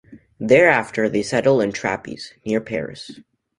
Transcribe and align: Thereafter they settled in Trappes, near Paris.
Thereafter 0.39 1.07
they 1.09 1.21
settled 1.21 1.61
in 1.61 1.71
Trappes, 1.73 2.33
near 2.43 2.59
Paris. 2.59 3.19